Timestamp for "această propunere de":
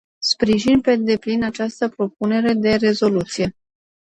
1.43-2.75